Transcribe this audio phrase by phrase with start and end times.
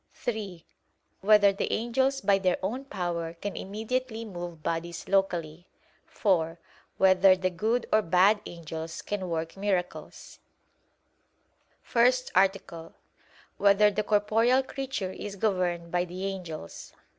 [0.15, 0.65] (3)
[1.19, 5.67] Whether the angels by their own power can immediately move bodies locally?
[6.07, 6.57] (4)
[6.97, 10.39] Whether the good or bad angels can work miracles?_______________________
[11.87, 12.93] FIRST ARTICLE [I, Q.
[13.57, 13.59] 110, Art.
[13.59, 16.93] 1] Whether the Corporeal Creature Is Governed by the Angels?